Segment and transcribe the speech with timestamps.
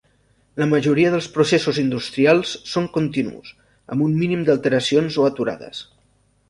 [0.61, 3.55] La majoria dels processos industrials són continus,
[3.97, 5.89] amb un mínim d'alteracions o aturades.